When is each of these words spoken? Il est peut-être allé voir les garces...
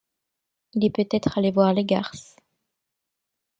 Il 0.73 0.83
est 0.83 0.89
peut-être 0.89 1.37
allé 1.37 1.51
voir 1.51 1.75
les 1.75 1.85
garces... 1.85 2.35